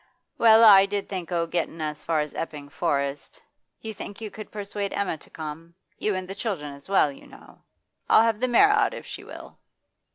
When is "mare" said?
8.47-8.71